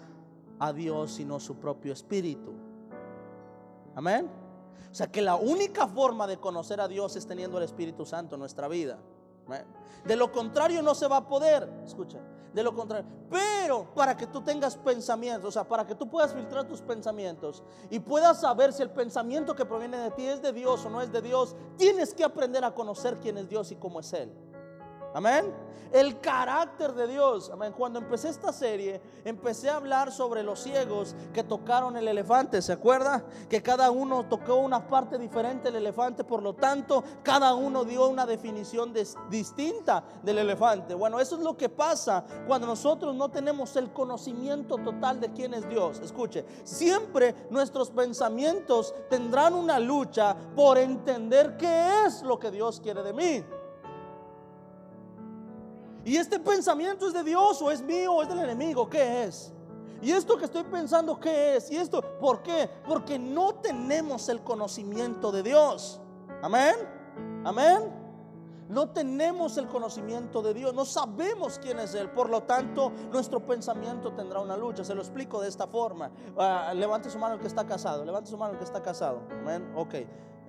a 0.59 0.73
Dios 0.73 1.13
sino 1.13 1.39
su 1.39 1.55
propio 1.55 1.93
espíritu? 1.93 2.53
Amén. 3.95 4.29
O 4.91 4.95
sea 4.95 5.07
que 5.07 5.21
la 5.21 5.35
única 5.35 5.87
forma 5.87 6.27
de 6.27 6.37
conocer 6.37 6.81
a 6.81 6.87
Dios 6.87 7.15
es 7.15 7.25
teniendo 7.25 7.57
el 7.57 7.63
Espíritu 7.63 8.05
Santo 8.05 8.35
en 8.35 8.39
nuestra 8.39 8.67
vida. 8.67 8.97
De 10.05 10.15
lo 10.15 10.31
contrario 10.31 10.81
no 10.81 10.95
se 10.95 11.07
va 11.07 11.17
a 11.17 11.27
poder. 11.27 11.69
Escucha. 11.85 12.19
De 12.53 12.63
lo 12.63 12.73
contrario. 12.73 13.07
Pero 13.29 13.93
para 13.93 14.17
que 14.17 14.27
tú 14.27 14.41
tengas 14.41 14.75
pensamientos, 14.75 15.49
o 15.49 15.51
sea, 15.51 15.63
para 15.63 15.85
que 15.85 15.95
tú 15.95 16.09
puedas 16.09 16.33
filtrar 16.33 16.67
tus 16.67 16.81
pensamientos 16.81 17.63
y 17.89 17.99
puedas 17.99 18.41
saber 18.41 18.73
si 18.73 18.81
el 18.81 18.89
pensamiento 18.89 19.55
que 19.55 19.65
proviene 19.65 19.97
de 19.97 20.11
ti 20.11 20.25
es 20.25 20.41
de 20.41 20.51
Dios 20.51 20.83
o 20.85 20.89
no 20.89 21.01
es 21.01 21.11
de 21.11 21.21
Dios, 21.21 21.55
tienes 21.77 22.13
que 22.13 22.23
aprender 22.23 22.63
a 22.63 22.73
conocer 22.73 23.19
quién 23.19 23.37
es 23.37 23.47
Dios 23.47 23.71
y 23.71 23.75
cómo 23.75 23.99
es 23.99 24.11
Él. 24.13 24.31
Amén. 25.13 25.69
El 25.91 26.19
carácter 26.19 26.93
de 26.93 27.07
Dios. 27.07 27.49
Amén. 27.51 27.73
Cuando 27.75 27.97
empecé 27.97 28.29
esta 28.29 28.53
serie, 28.53 29.01
empecé 29.25 29.71
a 29.71 29.77
hablar 29.77 30.11
sobre 30.11 30.43
los 30.43 30.59
ciegos 30.59 31.15
que 31.33 31.43
tocaron 31.43 31.97
el 31.97 32.07
elefante. 32.07 32.61
¿Se 32.61 32.73
acuerda? 32.73 33.23
Que 33.49 33.63
cada 33.63 33.89
uno 33.89 34.27
tocó 34.27 34.57
una 34.57 34.87
parte 34.87 35.17
diferente 35.17 35.71
del 35.71 35.77
elefante. 35.77 36.23
Por 36.23 36.43
lo 36.43 36.53
tanto, 36.53 37.03
cada 37.23 37.55
uno 37.55 37.85
dio 37.85 38.07
una 38.07 38.27
definición 38.27 38.93
distinta 39.31 40.03
del 40.21 40.37
elefante. 40.37 40.93
Bueno, 40.93 41.19
eso 41.19 41.37
es 41.37 41.41
lo 41.41 41.57
que 41.57 41.69
pasa 41.69 42.23
cuando 42.45 42.67
nosotros 42.67 43.15
no 43.15 43.29
tenemos 43.29 43.75
el 43.75 43.91
conocimiento 43.91 44.77
total 44.77 45.19
de 45.19 45.33
quién 45.33 45.55
es 45.55 45.67
Dios. 45.67 45.99
Escuche, 46.01 46.45
siempre 46.63 47.47
nuestros 47.49 47.89
pensamientos 47.89 48.93
tendrán 49.09 49.55
una 49.55 49.79
lucha 49.79 50.35
por 50.55 50.77
entender 50.77 51.57
qué 51.57 52.05
es 52.05 52.21
lo 52.21 52.37
que 52.37 52.51
Dios 52.51 52.79
quiere 52.79 53.01
de 53.01 53.13
mí. 53.13 53.43
¿Y 56.09 56.17
este 56.17 56.39
pensamiento 56.39 57.05
es 57.05 57.13
de 57.13 57.23
Dios 57.23 57.61
o 57.61 57.69
es 57.69 57.83
mío 57.83 58.13
o 58.13 58.23
es 58.23 58.29
del 58.29 58.39
enemigo? 58.39 58.89
¿Qué 58.89 59.25
es? 59.25 59.53
¿Y 60.01 60.11
esto 60.11 60.39
que 60.39 60.45
estoy 60.45 60.63
pensando 60.63 61.19
qué 61.19 61.55
es? 61.55 61.69
¿Y 61.69 61.77
esto 61.77 62.01
por 62.19 62.41
qué? 62.41 62.67
Porque 62.87 63.19
no 63.19 63.53
tenemos 63.53 64.27
el 64.27 64.41
conocimiento 64.41 65.31
de 65.31 65.43
Dios. 65.43 66.01
Amén. 66.41 66.73
Amén. 67.45 67.98
No 68.69 68.89
tenemos 68.89 69.57
el 69.57 69.67
conocimiento 69.67 70.43
de 70.43 70.53
Dios, 70.53 70.75
no 70.75 70.85
sabemos 70.85 71.59
quién 71.59 71.79
es 71.79 71.95
Él, 71.95 72.09
por 72.11 72.29
lo 72.29 72.43
tanto 72.43 72.91
nuestro 73.11 73.39
pensamiento 73.43 74.13
tendrá 74.13 74.39
una 74.39 74.55
lucha. 74.55 74.83
Se 74.83 74.93
lo 74.93 75.01
explico 75.01 75.41
de 75.41 75.49
esta 75.49 75.65
forma. 75.65 76.11
Ah, 76.37 76.71
levante 76.75 77.09
su 77.09 77.17
mano 77.17 77.33
el 77.33 77.41
que 77.41 77.47
está 77.47 77.65
casado, 77.65 78.05
levante 78.05 78.29
su 78.29 78.37
mano 78.37 78.53
el 78.53 78.59
que 78.59 78.65
está 78.65 78.81
casado. 78.81 79.21
Amén. 79.31 79.73
Ok. 79.75 79.95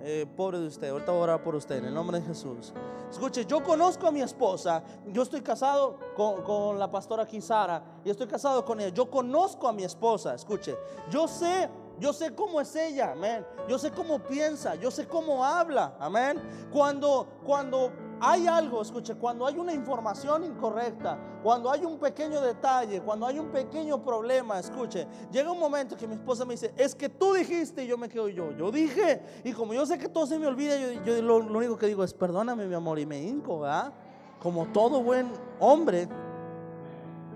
Eh, 0.03 0.25
pobre 0.35 0.59
de 0.59 0.67
usted, 0.67 0.89
ahorita 0.89 1.11
voy 1.11 1.21
a 1.21 1.23
orar 1.23 1.43
por 1.43 1.53
usted 1.53 1.77
en 1.77 1.85
el 1.85 1.93
nombre 1.93 2.19
de 2.19 2.25
Jesús. 2.25 2.73
Escuche, 3.09 3.45
yo 3.45 3.63
conozco 3.63 4.07
a 4.07 4.11
mi 4.11 4.21
esposa, 4.21 4.83
yo 5.07 5.21
estoy 5.21 5.41
casado 5.41 5.99
con, 6.15 6.79
la 6.79 6.89
pastora 6.89 7.23
aquí 7.23 7.39
Sara 7.39 7.83
y 8.03 8.09
estoy 8.09 8.25
casado 8.25 8.65
con 8.65 8.79
ella. 8.79 8.89
Yo 8.89 9.09
conozco 9.09 9.67
a 9.67 9.73
mi 9.73 9.83
esposa, 9.83 10.33
escuche, 10.33 10.75
yo 11.09 11.27
sé 11.27 11.69
yo 11.99 12.13
sé 12.13 12.33
cómo 12.33 12.59
es 12.59 12.75
ella, 12.75 13.11
amén. 13.11 13.45
Yo 13.67 13.77
sé 13.77 13.91
cómo 13.91 14.17
piensa, 14.17 14.73
yo 14.73 14.89
sé 14.89 15.07
cómo 15.07 15.45
habla, 15.45 15.95
amén. 15.99 16.41
Cuando, 16.71 17.27
cuando 17.45 17.91
hay 18.21 18.45
algo, 18.45 18.81
escuche, 18.81 19.15
cuando 19.15 19.47
hay 19.47 19.57
una 19.57 19.73
información 19.73 20.43
incorrecta, 20.43 21.17
cuando 21.41 21.71
hay 21.71 21.83
un 21.83 21.97
pequeño 21.97 22.39
detalle, 22.39 23.01
cuando 23.01 23.25
hay 23.25 23.39
un 23.39 23.49
pequeño 23.49 24.03
problema, 24.03 24.59
escuche, 24.59 25.07
llega 25.31 25.51
un 25.51 25.59
momento 25.59 25.97
que 25.97 26.07
mi 26.07 26.13
esposa 26.13 26.45
me 26.45 26.53
dice, 26.53 26.71
es 26.77 26.93
que 26.93 27.09
tú 27.09 27.33
dijiste 27.33 27.83
y 27.83 27.87
yo 27.87 27.97
me 27.97 28.07
quedo 28.07 28.29
yo, 28.29 28.51
yo 28.51 28.71
dije, 28.71 29.21
y 29.43 29.51
como 29.53 29.73
yo 29.73 29.85
sé 29.87 29.97
que 29.97 30.07
todo 30.07 30.27
se 30.27 30.37
me 30.37 30.45
olvida, 30.45 30.75
yo, 31.03 31.21
lo, 31.21 31.37
único 31.37 31.77
que 31.77 31.87
digo 31.87 32.03
es, 32.03 32.13
perdóname 32.13 32.67
mi 32.67 32.75
amor, 32.75 32.99
y 32.99 33.07
me 33.07 33.19
hinco, 33.19 33.61
¿verdad? 33.61 33.91
Como 34.39 34.67
todo 34.67 35.01
buen 35.01 35.31
hombre, 35.59 36.07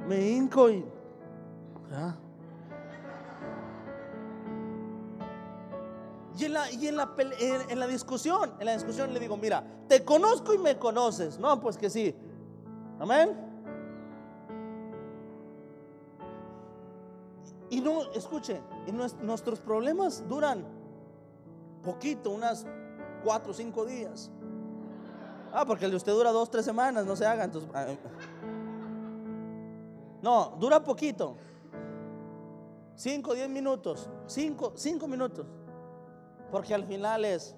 me 0.08 0.30
hinco 0.30 0.70
y... 0.70 0.86
¿verdad? 1.90 2.16
Y, 6.38 6.46
en 6.46 6.54
la, 6.54 7.88
discusión, 7.88 8.54
en 8.60 8.66
la 8.66 8.74
discusión 8.74 9.14
le 9.14 9.20
digo, 9.20 9.38
mira, 9.38 9.64
te 9.88 10.04
conozco 10.04 10.54
y 10.54 10.58
me 10.58 10.78
conoces. 10.78 11.40
No, 11.40 11.60
pues 11.62 11.78
que 11.78 11.90
sí. 11.90 12.14
Amén. 13.00 13.46
Y 17.70 17.80
no, 17.82 18.12
escuche, 18.12 18.62
nuestros 19.22 19.60
problemas 19.60 20.28
duran 20.28 20.66
poquito, 21.84 22.32
unas 22.32 22.66
cuatro 23.24 23.52
o 23.52 23.54
cinco 23.54 23.86
días. 23.86 24.30
Ah, 25.54 25.66
porque 25.66 25.86
el 25.86 25.92
de 25.92 25.98
usted 25.98 26.12
dura 26.12 26.32
dos, 26.32 26.50
tres 26.50 26.66
semanas, 26.66 27.06
no 27.06 27.16
se 27.16 27.26
haga. 27.26 27.46
Entonces, 27.46 27.70
ah, 27.74 27.86
eh. 27.88 27.98
no, 30.22 30.58
dura 30.60 30.84
poquito. 30.84 31.38
Cinco, 32.96 33.34
diez 33.34 33.50
minutos. 33.50 34.10
Cinco, 34.28 34.74
cinco 34.76 35.08
minutos. 35.08 35.46
Porque 36.52 36.74
al 36.74 36.86
final 36.86 37.26
es, 37.26 37.56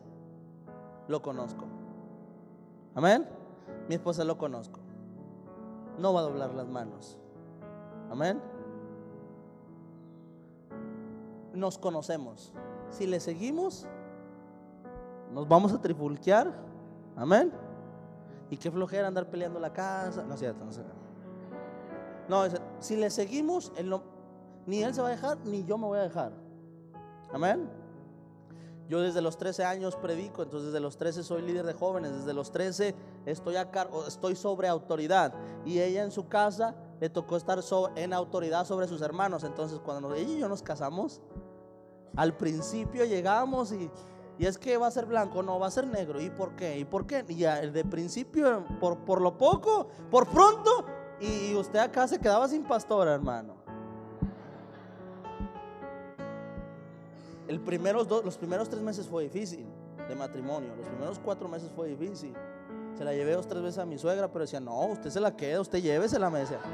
lo 1.07 1.21
conozco. 1.21 1.65
Amén. 2.95 3.27
Mi 3.87 3.95
esposa 3.95 4.23
lo 4.23 4.37
conozco. 4.37 4.79
No 5.97 6.13
va 6.13 6.21
a 6.21 6.23
doblar 6.23 6.53
las 6.53 6.67
manos. 6.67 7.17
Amén. 8.09 8.41
Nos 11.53 11.77
conocemos. 11.77 12.53
Si 12.89 13.05
le 13.05 13.19
seguimos, 13.19 13.87
nos 15.31 15.47
vamos 15.47 15.73
a 15.73 15.81
trifulquear. 15.81 16.53
Amén. 17.15 17.51
Y 18.49 18.57
qué 18.57 18.71
flojera 18.71 19.07
andar 19.07 19.29
peleando 19.29 19.59
la 19.59 19.73
casa. 19.73 20.23
No 20.23 20.33
es 20.33 20.39
cierto, 20.39 20.63
no 20.63 20.71
sé. 20.71 20.83
No, 22.29 22.43
si 22.79 22.95
le 22.95 23.09
seguimos, 23.09 23.71
ni 24.65 24.83
él 24.83 24.93
se 24.93 25.01
va 25.01 25.07
a 25.07 25.11
dejar, 25.11 25.37
ni 25.45 25.63
yo 25.63 25.77
me 25.77 25.85
voy 25.85 25.99
a 25.99 26.03
dejar. 26.03 26.31
Amén. 27.31 27.69
Yo 28.89 29.01
desde 29.01 29.21
los 29.21 29.37
13 29.37 29.65
años 29.65 29.95
predico, 29.97 30.43
entonces 30.43 30.67
desde 30.67 30.79
los 30.79 30.97
13 30.97 31.23
soy 31.23 31.41
líder 31.41 31.65
de 31.65 31.73
jóvenes, 31.73 32.13
desde 32.13 32.33
los 32.33 32.51
13 32.51 32.95
estoy, 33.25 33.57
a 33.57 33.69
cargo, 33.69 34.07
estoy 34.07 34.35
sobre 34.35 34.67
autoridad. 34.67 35.33
Y 35.65 35.79
ella 35.79 36.03
en 36.03 36.11
su 36.11 36.27
casa 36.27 36.75
le 37.01 37.09
tocó 37.09 37.35
estar 37.35 37.59
en 37.95 38.13
autoridad 38.13 38.65
sobre 38.65 38.87
sus 38.87 39.01
hermanos. 39.01 39.43
Entonces 39.43 39.79
cuando 39.79 40.13
ella 40.13 40.33
y 40.33 40.39
yo 40.39 40.47
nos 40.47 40.63
casamos, 40.63 41.21
al 42.15 42.35
principio 42.37 43.03
llegamos 43.03 43.73
y, 43.73 43.91
y, 44.39 44.45
es 44.45 44.57
que 44.57 44.77
va 44.77 44.87
a 44.87 44.91
ser 44.91 45.05
blanco, 45.05 45.43
no, 45.43 45.59
va 45.59 45.67
a 45.67 45.71
ser 45.71 45.85
negro. 45.85 46.21
¿Y 46.21 46.29
por 46.29 46.55
qué? 46.55 46.79
¿Y 46.79 46.85
por 46.85 47.05
qué? 47.05 47.25
Y 47.27 47.41
de 47.43 47.85
principio, 47.85 48.63
por, 48.79 48.99
por 48.99 49.19
lo 49.21 49.37
poco, 49.37 49.87
por 50.09 50.27
pronto, 50.29 50.85
y 51.19 51.55
usted 51.55 51.79
acá 51.79 52.07
se 52.07 52.19
quedaba 52.19 52.47
sin 52.47 52.63
pastor, 52.63 53.07
hermano. 53.07 53.66
El 57.47 57.61
los 58.25 58.37
primeros 58.37 58.69
tres 58.69 58.81
meses 58.81 59.07
fue 59.07 59.23
difícil 59.23 59.65
de 60.07 60.15
matrimonio. 60.15 60.75
Los 60.75 60.87
primeros 60.87 61.19
cuatro 61.19 61.47
meses 61.47 61.71
fue 61.75 61.87
difícil. 61.87 62.33
Se 62.97 63.05
la 63.05 63.13
llevé 63.13 63.33
dos, 63.33 63.47
tres 63.47 63.61
veces 63.61 63.77
a 63.79 63.85
mi 63.85 63.97
suegra, 63.97 64.27
pero 64.27 64.43
decía, 64.43 64.59
no, 64.59 64.87
usted 64.87 65.09
se 65.09 65.19
la 65.19 65.35
queda, 65.35 65.61
usted 65.61 65.79
llévesela, 65.81 66.29
me 66.29 66.39
decía. 66.39 66.59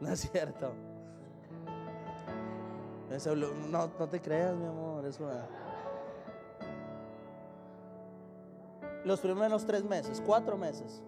No 0.00 0.10
es 0.10 0.18
cierto. 0.18 0.72
No, 3.70 3.90
no 3.98 4.08
te 4.08 4.20
creas, 4.20 4.56
mi 4.56 4.66
amor. 4.66 5.06
Eso, 5.06 5.30
los 9.04 9.20
primeros 9.20 9.66
tres 9.66 9.84
meses, 9.84 10.22
cuatro 10.24 10.56
meses. 10.56 11.02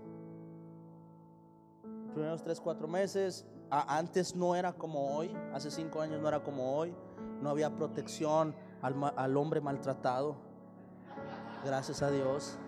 Los 1.83 2.13
primeros 2.13 2.43
tres, 2.43 2.61
cuatro 2.61 2.87
meses, 2.87 3.45
antes 3.71 4.35
no 4.35 4.55
era 4.55 4.73
como 4.73 5.17
hoy, 5.17 5.31
hace 5.53 5.71
cinco 5.71 6.01
años 6.01 6.21
no 6.21 6.29
era 6.29 6.43
como 6.43 6.77
hoy, 6.77 6.95
no 7.41 7.51
había 7.51 7.75
protección 7.75 8.55
al, 8.83 9.37
hombre 9.37 9.61
maltratado. 9.61 10.37
Gracias 11.65 12.03
a 12.03 12.11
Dios. 12.11 12.59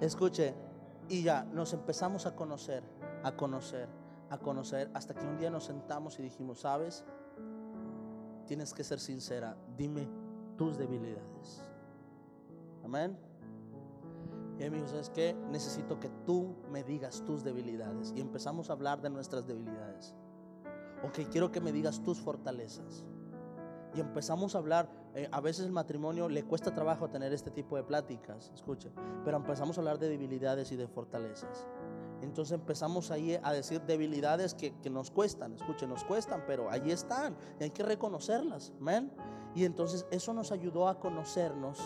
Escuche, 0.00 0.54
y 1.08 1.22
ya 1.22 1.44
nos 1.44 1.72
empezamos 1.72 2.26
a 2.26 2.34
conocer, 2.34 2.82
a 3.22 3.32
conocer, 3.32 3.88
a 4.30 4.38
conocer, 4.38 4.90
hasta 4.94 5.14
que 5.14 5.26
un 5.26 5.38
día 5.38 5.50
nos 5.50 5.64
sentamos 5.64 6.18
y 6.18 6.22
dijimos, 6.22 6.60
¿sabes? 6.60 7.04
Tienes 8.46 8.74
que 8.74 8.84
ser 8.84 9.00
sincera, 9.00 9.56
dime 9.76 10.08
tus 10.56 10.76
debilidades. 10.78 11.62
Amén. 12.84 13.18
Y 14.64 14.66
él 14.66 14.72
me 14.72 14.78
dijo, 14.78 14.88
¿sabes 14.88 15.10
qué? 15.10 15.36
Necesito 15.50 16.00
que 16.00 16.08
tú 16.24 16.56
me 16.70 16.82
digas 16.82 17.22
tus 17.26 17.44
debilidades. 17.44 18.14
Y 18.16 18.22
empezamos 18.22 18.70
a 18.70 18.72
hablar 18.72 19.02
de 19.02 19.10
nuestras 19.10 19.46
debilidades. 19.46 20.14
Ok, 21.02 21.28
quiero 21.30 21.52
que 21.52 21.60
me 21.60 21.70
digas 21.70 22.02
tus 22.02 22.18
fortalezas. 22.18 23.04
Y 23.94 24.00
empezamos 24.00 24.54
a 24.54 24.58
hablar, 24.58 24.88
eh, 25.14 25.28
a 25.30 25.42
veces 25.42 25.66
el 25.66 25.72
matrimonio 25.72 26.30
le 26.30 26.44
cuesta 26.44 26.72
trabajo 26.72 27.10
tener 27.10 27.30
este 27.34 27.50
tipo 27.50 27.76
de 27.76 27.82
pláticas, 27.82 28.52
escuche, 28.54 28.90
pero 29.22 29.36
empezamos 29.36 29.76
a 29.76 29.82
hablar 29.82 29.98
de 29.98 30.08
debilidades 30.08 30.72
y 30.72 30.76
de 30.76 30.88
fortalezas. 30.88 31.68
Entonces 32.22 32.58
empezamos 32.58 33.10
ahí 33.10 33.38
a 33.42 33.52
decir 33.52 33.82
debilidades 33.82 34.54
que, 34.54 34.74
que 34.80 34.88
nos 34.88 35.10
cuestan, 35.10 35.52
escuche, 35.52 35.86
nos 35.86 36.04
cuestan, 36.04 36.42
pero 36.46 36.70
ahí 36.70 36.90
están 36.90 37.36
y 37.60 37.64
hay 37.64 37.70
que 37.70 37.82
reconocerlas, 37.82 38.72
amén. 38.80 39.12
Y 39.54 39.66
entonces 39.66 40.06
eso 40.10 40.32
nos 40.32 40.50
ayudó 40.52 40.88
a 40.88 40.98
conocernos, 40.98 41.78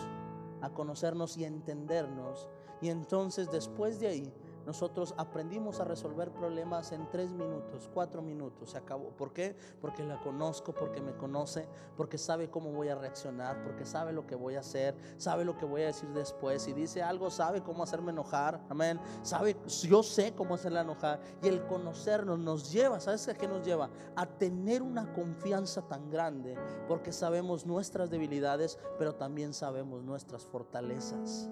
a 0.61 0.69
conocernos 0.69 1.37
y 1.37 1.45
entendernos. 1.45 2.47
Y 2.81 2.89
entonces 2.89 3.51
después 3.51 3.99
de 3.99 4.07
ahí 4.07 4.33
nosotros 4.69 5.15
aprendimos 5.17 5.79
a 5.79 5.83
resolver 5.83 6.29
problemas 6.31 6.91
en 6.91 7.09
tres 7.09 7.31
minutos, 7.31 7.89
cuatro 7.91 8.21
minutos, 8.21 8.69
se 8.69 8.77
acabó. 8.77 9.09
¿Por 9.09 9.33
qué? 9.33 9.55
Porque 9.81 10.03
la 10.03 10.19
conozco, 10.21 10.75
porque 10.75 11.01
me 11.01 11.11
conoce, 11.13 11.67
porque 11.97 12.19
sabe 12.19 12.51
cómo 12.51 12.71
voy 12.71 12.89
a 12.89 12.93
reaccionar, 12.93 13.63
porque 13.63 13.83
sabe 13.83 14.13
lo 14.13 14.27
que 14.27 14.35
voy 14.35 14.57
a 14.57 14.59
hacer, 14.59 14.95
sabe 15.17 15.43
lo 15.43 15.57
que 15.57 15.65
voy 15.65 15.81
a 15.81 15.87
decir 15.87 16.09
después. 16.09 16.61
Si 16.61 16.73
dice 16.73 17.01
algo, 17.01 17.31
sabe 17.31 17.63
cómo 17.63 17.81
hacerme 17.81 18.11
enojar, 18.11 18.61
amén. 18.69 18.99
Sabe, 19.23 19.57
yo 19.65 20.03
sé 20.03 20.35
cómo 20.35 20.53
hacerla 20.53 20.81
enojar. 20.81 21.19
Y 21.41 21.47
el 21.47 21.65
conocernos 21.65 22.37
nos 22.37 22.71
lleva, 22.71 22.99
¿sabes 22.99 23.27
a 23.27 23.33
qué 23.33 23.47
nos 23.47 23.65
lleva? 23.65 23.89
A 24.15 24.27
tener 24.27 24.83
una 24.83 25.11
confianza 25.13 25.81
tan 25.81 26.11
grande, 26.11 26.55
porque 26.87 27.11
sabemos 27.11 27.65
nuestras 27.65 28.11
debilidades, 28.11 28.77
pero 28.99 29.15
también 29.15 29.51
sabemos 29.51 30.03
nuestras 30.03 30.45
fortalezas. 30.45 31.49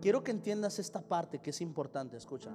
Quiero 0.00 0.24
que 0.24 0.30
entiendas 0.30 0.78
esta 0.78 1.02
parte 1.02 1.40
que 1.40 1.50
es 1.50 1.60
importante, 1.60 2.16
escucha. 2.16 2.50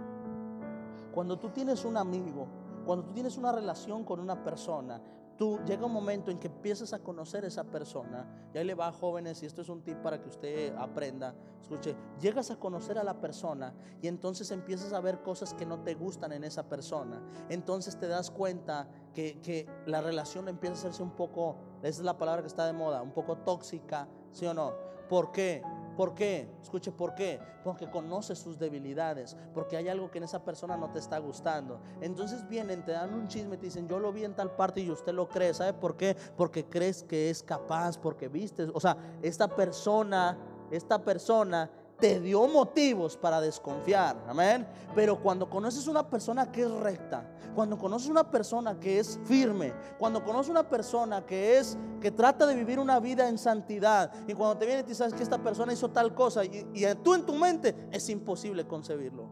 Cuando 1.14 1.38
tú 1.38 1.50
tienes 1.50 1.86
un 1.86 1.96
amigo, 1.96 2.48
cuando 2.86 3.06
tú 3.06 3.14
tienes 3.14 3.38
una 3.38 3.52
relación 3.52 4.04
con 4.04 4.20
una 4.20 4.44
persona, 4.44 5.00
tú 5.38 5.60
llega 5.66 5.86
un 5.86 5.92
momento 5.92 6.32
en 6.32 6.40
que 6.40 6.48
empiezas 6.48 6.94
a 6.94 7.00
conocer 7.00 7.44
a 7.44 7.48
esa 7.48 7.64
persona, 7.66 8.50
y 8.54 8.58
ahí 8.58 8.66
le 8.66 8.74
va 8.74 8.92
jóvenes, 8.92 9.44
y 9.44 9.46
esto 9.46 9.62
es 9.62 9.70
un 9.70 9.84
tip 9.84 9.98
para 9.98 10.20
que 10.20 10.30
usted 10.30 10.76
aprenda, 10.76 11.36
escuche, 11.62 11.96
llegas 12.20 12.50
a 12.52 12.56
conocer 12.58 12.98
a 12.98 13.04
la 13.04 13.20
persona 13.20 13.74
y 14.02 14.08
entonces 14.08 14.52
empiezas 14.52 14.94
a 14.94 15.00
ver 15.00 15.22
cosas 15.22 15.54
que 15.54 15.66
no 15.66 15.82
te 15.82 15.96
gustan 15.96 16.32
en 16.32 16.44
esa 16.44 16.68
persona, 16.68 17.22
entonces 17.50 17.98
te 18.00 18.08
das 18.08 18.32
cuenta 18.32 18.88
que, 19.14 19.40
que 19.42 19.68
la 19.86 20.02
relación 20.02 20.48
empieza 20.48 20.76
a 20.76 20.78
hacerse 20.80 21.04
un 21.04 21.12
poco, 21.12 21.58
esa 21.84 22.02
es 22.02 22.06
la 22.06 22.18
palabra 22.18 22.42
que 22.42 22.48
está 22.48 22.66
de 22.66 22.74
moda, 22.74 23.02
un 23.02 23.12
poco 23.12 23.38
tóxica, 23.38 24.08
¿sí 24.32 24.46
o 24.46 24.54
no? 24.54 24.74
¿Por 25.10 25.32
qué? 25.32 25.62
¿Por 25.96 26.14
qué? 26.14 26.50
Escuche, 26.62 26.92
¿por 26.92 27.16
qué? 27.16 27.40
Porque 27.64 27.90
conoces 27.90 28.40
sus 28.40 28.60
debilidades, 28.60 29.38
porque 29.54 29.78
hay 29.78 29.88
algo 29.88 30.12
que 30.12 30.18
en 30.18 30.26
esa 30.26 30.44
persona 30.44 30.76
no 30.78 30.92
te 30.92 31.00
está 31.00 31.18
gustando. 31.20 31.80
Entonces 32.02 32.48
vienen, 32.48 32.84
te 32.84 32.92
dan 32.92 33.14
un 33.14 33.28
chisme, 33.28 33.58
te 33.58 33.68
dicen, 33.68 33.88
yo 33.88 34.00
lo 34.00 34.12
vi 34.12 34.26
en 34.26 34.36
tal 34.36 34.52
parte 34.56 34.82
y 34.82 34.92
usted 34.92 35.14
lo 35.14 35.30
cree. 35.30 35.54
¿Sabe 35.54 35.74
por 35.74 35.96
qué? 35.96 36.16
Porque 36.36 36.66
crees 36.66 37.04
que 37.04 37.30
es 37.30 37.44
capaz, 37.44 37.98
porque 37.98 38.28
viste, 38.28 38.68
o 38.74 38.80
sea, 38.80 38.98
esta 39.22 39.48
persona, 39.48 40.38
esta 40.72 41.00
persona 41.04 41.70
te 42.00 42.20
dio 42.20 42.48
motivos 42.48 43.18
para 43.18 43.40
desconfiar. 43.42 44.18
Amén. 44.28 44.68
Pero 44.94 45.22
cuando 45.22 45.50
conoces 45.50 45.88
una 45.88 46.08
persona 46.10 46.52
que 46.52 46.62
es 46.64 46.72
recta, 46.72 47.30
cuando 47.54 47.78
conoces 47.78 48.10
una 48.10 48.30
persona 48.30 48.80
que 48.80 49.00
es 49.00 49.20
firme, 49.26 49.74
cuando 49.98 50.24
conoces 50.24 50.50
una 50.50 50.68
persona 50.68 51.26
que 51.26 51.58
es 51.58 51.78
que 52.02 52.12
trata 52.12 52.46
de 52.46 52.56
vivir 52.56 52.80
una 52.80 53.00
vida 53.00 53.30
en 53.30 53.38
santidad 53.38 54.12
y 54.28 54.34
cuando 54.34 54.58
te 54.58 54.66
viene 54.66 54.86
y 54.88 54.94
sabes 54.94 55.14
que 55.14 55.24
esta 55.24 55.42
persona 55.42 55.74
hizo 55.74 55.90
tal 55.90 56.14
cosa 56.14 56.44
y, 56.44 56.68
y 56.74 56.86
tú 57.04 57.14
en 57.14 57.26
tu 57.26 57.34
mente 57.34 57.88
es 57.92 58.10
imposible 58.10 58.68
concebirlo. 58.68 59.30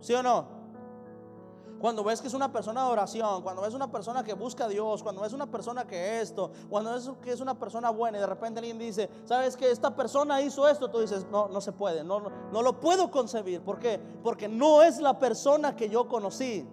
¿Sí 0.00 0.12
o 0.14 0.22
no? 0.22 0.57
Cuando 1.80 2.02
ves 2.02 2.20
que 2.20 2.26
es 2.26 2.34
una 2.34 2.50
persona 2.50 2.84
de 2.84 2.90
oración, 2.90 3.42
cuando 3.42 3.62
ves 3.62 3.72
una 3.72 3.90
persona 3.90 4.24
que 4.24 4.34
busca 4.34 4.64
a 4.64 4.68
Dios, 4.68 5.02
cuando 5.02 5.22
ves 5.22 5.32
una 5.32 5.46
persona 5.46 5.86
que 5.86 6.20
esto, 6.20 6.50
cuando 6.68 6.92
ves 6.92 7.10
que 7.22 7.30
es 7.30 7.40
una 7.40 7.58
persona 7.58 7.90
buena 7.90 8.18
y 8.18 8.20
de 8.20 8.26
repente 8.26 8.58
alguien 8.58 8.78
dice, 8.78 9.08
¿sabes 9.24 9.56
que 9.56 9.70
esta 9.70 9.94
persona 9.94 10.42
hizo 10.42 10.66
esto? 10.66 10.90
Tú 10.90 10.98
dices, 10.98 11.26
no, 11.30 11.48
no 11.48 11.60
se 11.60 11.70
puede, 11.72 12.02
no, 12.02 12.18
no, 12.20 12.30
no 12.52 12.62
lo 12.62 12.80
puedo 12.80 13.10
concebir. 13.10 13.62
¿Por 13.62 13.78
qué? 13.78 14.00
Porque 14.22 14.48
no 14.48 14.82
es 14.82 14.98
la 15.00 15.18
persona 15.18 15.76
que 15.76 15.88
yo 15.88 16.08
conocí. 16.08 16.66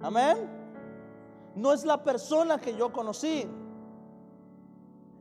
Amén. 0.00 0.48
No 1.56 1.72
es 1.72 1.84
la 1.84 2.02
persona 2.02 2.60
que 2.60 2.76
yo 2.76 2.92
conocí. 2.92 3.48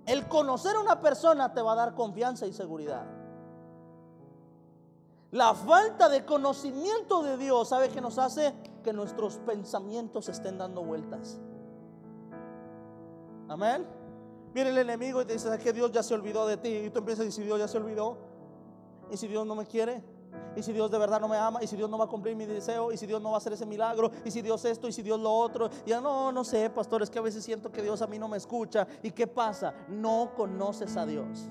El 0.05 0.27
conocer 0.27 0.75
a 0.75 0.79
una 0.79 1.01
persona 1.01 1.53
te 1.53 1.61
va 1.61 1.73
a 1.73 1.75
dar 1.75 1.95
confianza 1.95 2.45
y 2.45 2.53
seguridad. 2.53 3.22
La 5.33 5.55
falta 5.55 6.09
de 6.09 6.23
conocimiento 6.23 7.23
de 7.23 7.37
Dios, 7.37 7.69
¿sabe 7.69 7.89
qué 7.89 7.99
nos 7.99 8.19
hace? 8.19 8.53
Que 8.83 8.93
nuestros 8.93 9.37
pensamientos 9.37 10.29
estén 10.29 10.59
dando 10.59 10.83
vueltas. 10.83 11.39
Amén. 13.47 13.83
Viene 14.53 14.69
el 14.69 14.77
enemigo 14.77 15.23
y 15.23 15.25
te 15.25 15.33
dice 15.33 15.49
que 15.57 15.73
Dios 15.73 15.91
ya 15.91 16.03
se 16.03 16.13
olvidó 16.13 16.45
de 16.45 16.57
ti. 16.57 16.69
Y 16.69 16.89
tú 16.91 16.99
empiezas 16.99 17.21
a 17.21 17.25
decir, 17.25 17.45
Dios 17.45 17.57
ya 17.57 17.67
se 17.67 17.79
olvidó. 17.79 18.15
¿Y 19.09 19.17
si 19.17 19.27
Dios 19.27 19.43
no 19.47 19.55
me 19.55 19.65
quiere? 19.65 20.03
¿Y 20.55 20.61
si 20.61 20.71
Dios 20.71 20.91
de 20.91 20.99
verdad 20.99 21.19
no 21.19 21.27
me 21.27 21.37
ama? 21.37 21.63
¿Y 21.63 21.67
si 21.67 21.75
Dios 21.75 21.89
no 21.89 21.97
va 21.97 22.05
a 22.05 22.09
cumplir 22.09 22.35
mi 22.35 22.45
deseo? 22.45 22.91
¿Y 22.91 22.97
si 22.97 23.07
Dios 23.07 23.19
no 23.19 23.29
va 23.29 23.37
a 23.37 23.39
hacer 23.39 23.53
ese 23.53 23.65
milagro? 23.65 24.11
¿Y 24.23 24.29
si 24.29 24.43
Dios 24.43 24.63
esto? 24.65 24.87
¿Y 24.87 24.91
si 24.91 25.01
Dios 25.01 25.19
lo 25.19 25.33
otro? 25.33 25.67
Y 25.83 25.89
ya 25.89 25.99
no, 25.99 26.31
no 26.31 26.43
sé, 26.43 26.69
pastor, 26.69 27.01
es 27.01 27.09
que 27.09 27.17
a 27.17 27.23
veces 27.23 27.43
siento 27.43 27.71
que 27.71 27.81
Dios 27.81 28.03
a 28.03 28.07
mí 28.07 28.19
no 28.19 28.27
me 28.27 28.37
escucha. 28.37 28.85
¿Y 29.01 29.09
qué 29.09 29.25
pasa? 29.25 29.73
No 29.87 30.33
conoces 30.35 30.95
a 30.95 31.07
Dios. 31.07 31.49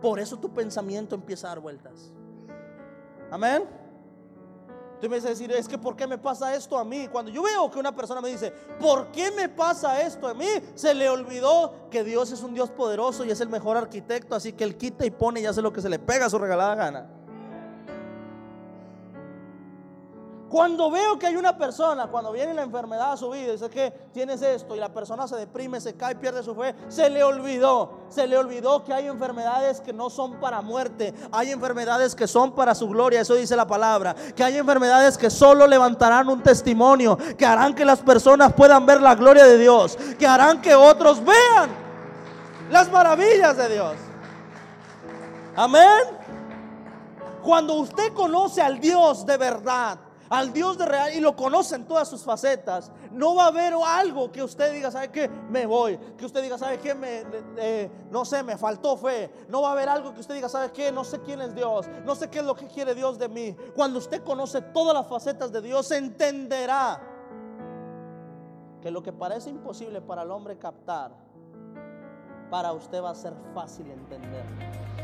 Por 0.00 0.20
eso 0.20 0.38
tu 0.38 0.54
pensamiento 0.54 1.16
empieza 1.16 1.48
a 1.48 1.50
dar 1.50 1.58
vueltas. 1.58 2.12
Amén. 3.32 3.64
Tú 5.00 5.08
me 5.08 5.16
dices 5.16 5.30
decir, 5.30 5.50
es 5.50 5.66
que 5.66 5.78
¿por 5.78 5.96
qué 5.96 6.06
me 6.06 6.18
pasa 6.18 6.54
esto 6.54 6.78
a 6.78 6.84
mí? 6.84 7.08
Cuando 7.10 7.30
yo 7.30 7.42
veo 7.42 7.70
que 7.70 7.78
una 7.78 7.96
persona 7.96 8.20
me 8.20 8.28
dice, 8.28 8.52
¿por 8.78 9.10
qué 9.10 9.32
me 9.32 9.48
pasa 9.48 10.00
esto 10.02 10.28
a 10.28 10.34
mí? 10.34 10.46
Se 10.74 10.94
le 10.94 11.08
olvidó 11.08 11.88
que 11.90 12.04
Dios 12.04 12.30
es 12.30 12.42
un 12.42 12.52
Dios 12.52 12.70
poderoso 12.70 13.24
y 13.24 13.30
es 13.30 13.40
el 13.40 13.48
mejor 13.48 13.76
arquitecto, 13.78 14.36
así 14.36 14.52
que 14.52 14.64
Él 14.64 14.76
quita 14.76 15.06
y 15.06 15.10
pone 15.10 15.40
y 15.40 15.46
hace 15.46 15.62
lo 15.62 15.72
que 15.72 15.80
se 15.80 15.88
le 15.88 15.98
pega 15.98 16.26
a 16.26 16.30
su 16.30 16.38
regalada 16.38 16.74
gana. 16.74 17.10
Cuando 20.52 20.90
veo 20.90 21.18
que 21.18 21.26
hay 21.26 21.36
una 21.36 21.56
persona, 21.56 22.08
cuando 22.08 22.30
viene 22.30 22.52
la 22.52 22.60
enfermedad 22.60 23.12
a 23.12 23.16
su 23.16 23.30
vida, 23.30 23.52
dice 23.52 23.70
que 23.70 23.90
tienes 24.12 24.42
esto 24.42 24.76
y 24.76 24.78
la 24.78 24.92
persona 24.92 25.26
se 25.26 25.36
deprime, 25.36 25.80
se 25.80 25.94
cae, 25.94 26.14
pierde 26.14 26.42
su 26.42 26.54
fe, 26.54 26.74
se 26.88 27.08
le 27.08 27.24
olvidó, 27.24 28.00
se 28.10 28.26
le 28.26 28.36
olvidó 28.36 28.84
que 28.84 28.92
hay 28.92 29.06
enfermedades 29.06 29.80
que 29.80 29.94
no 29.94 30.10
son 30.10 30.38
para 30.40 30.60
muerte, 30.60 31.14
hay 31.32 31.52
enfermedades 31.52 32.14
que 32.14 32.26
son 32.26 32.54
para 32.54 32.74
su 32.74 32.86
gloria, 32.86 33.22
eso 33.22 33.34
dice 33.34 33.56
la 33.56 33.66
palabra, 33.66 34.14
que 34.36 34.44
hay 34.44 34.58
enfermedades 34.58 35.16
que 35.16 35.30
solo 35.30 35.66
levantarán 35.66 36.28
un 36.28 36.42
testimonio, 36.42 37.16
que 37.38 37.46
harán 37.46 37.74
que 37.74 37.86
las 37.86 38.00
personas 38.00 38.52
puedan 38.52 38.84
ver 38.84 39.00
la 39.00 39.14
gloria 39.14 39.44
de 39.44 39.56
Dios, 39.56 39.96
que 40.18 40.26
harán 40.26 40.60
que 40.60 40.74
otros 40.74 41.24
vean 41.24 41.70
las 42.70 42.92
maravillas 42.92 43.56
de 43.56 43.68
Dios. 43.70 43.94
Amén. 45.56 46.02
Cuando 47.42 47.72
usted 47.76 48.12
conoce 48.12 48.60
al 48.60 48.78
Dios 48.78 49.24
de 49.24 49.38
verdad, 49.38 49.98
al 50.32 50.50
Dios 50.50 50.78
de 50.78 50.86
real 50.86 51.12
y 51.12 51.20
lo 51.20 51.36
conoce 51.36 51.74
en 51.74 51.84
todas 51.84 52.08
sus 52.08 52.22
facetas, 52.22 52.90
no 53.10 53.34
va 53.34 53.44
a 53.44 53.46
haber 53.48 53.74
algo 53.74 54.32
que 54.32 54.42
usted 54.42 54.72
diga, 54.72 54.90
¿sabe 54.90 55.10
qué? 55.10 55.28
Me 55.28 55.66
voy. 55.66 55.98
Que 56.16 56.24
usted 56.24 56.42
diga, 56.42 56.56
¿sabe 56.56 56.78
qué? 56.78 56.94
Me, 56.94 57.22
eh, 57.58 57.90
no 58.10 58.24
sé, 58.24 58.42
me 58.42 58.56
faltó 58.56 58.96
fe. 58.96 59.30
No 59.50 59.60
va 59.60 59.68
a 59.68 59.72
haber 59.72 59.90
algo 59.90 60.14
que 60.14 60.20
usted 60.20 60.34
diga, 60.34 60.48
¿sabe 60.48 60.72
qué? 60.72 60.90
No 60.90 61.04
sé 61.04 61.20
quién 61.20 61.42
es 61.42 61.54
Dios. 61.54 61.86
No 62.06 62.14
sé 62.14 62.30
qué 62.30 62.38
es 62.38 62.46
lo 62.46 62.54
que 62.54 62.66
quiere 62.66 62.94
Dios 62.94 63.18
de 63.18 63.28
mí. 63.28 63.54
Cuando 63.74 63.98
usted 63.98 64.24
conoce 64.24 64.62
todas 64.62 64.94
las 64.94 65.06
facetas 65.06 65.52
de 65.52 65.60
Dios, 65.60 65.90
entenderá 65.90 66.98
que 68.80 68.90
lo 68.90 69.02
que 69.02 69.12
parece 69.12 69.50
imposible 69.50 70.00
para 70.00 70.22
el 70.22 70.30
hombre 70.30 70.56
captar, 70.56 71.12
para 72.50 72.72
usted 72.72 73.02
va 73.02 73.10
a 73.10 73.14
ser 73.14 73.34
fácil 73.52 73.90
entender. 73.90 75.01